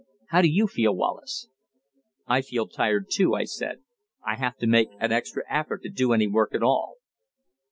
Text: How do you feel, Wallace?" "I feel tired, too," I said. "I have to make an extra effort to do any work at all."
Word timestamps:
How 0.29 0.41
do 0.41 0.47
you 0.47 0.65
feel, 0.65 0.95
Wallace?" 0.95 1.47
"I 2.25 2.41
feel 2.41 2.65
tired, 2.67 3.05
too," 3.11 3.35
I 3.35 3.43
said. 3.43 3.83
"I 4.25 4.33
have 4.35 4.57
to 4.57 4.65
make 4.65 4.89
an 4.99 5.11
extra 5.11 5.43
effort 5.47 5.83
to 5.83 5.89
do 5.89 6.11
any 6.11 6.25
work 6.25 6.55
at 6.55 6.63
all." 6.63 6.95